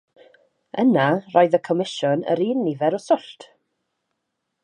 Yna 0.83 1.03
roedd 1.17 1.57
y 1.57 1.59
comisiwn 1.67 2.25
yr 2.35 2.43
un 2.47 2.65
nifer 2.69 2.99
o 3.01 3.03
swllt. 3.05 3.49